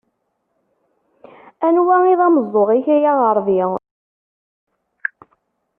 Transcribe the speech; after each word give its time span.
Anwa 1.67 1.95
i 2.11 2.13
d 2.19 2.21
ameẓẓuɣ-ik 2.27 2.87
ay 2.95 3.03
aɣerbi. 3.11 3.61